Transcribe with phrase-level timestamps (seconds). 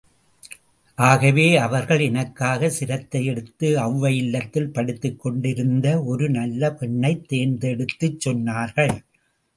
[0.97, 8.95] ஆகவே அவர்கள் எனக்காக சிரத்தை எடுத்து ஒளவை இல்லத்தில் படித்துக் கொண்டிருந்த ஒரு நல்ல பெண்ணைத் தேர்ந்தெடுத்துச் சொன்னார்கள்.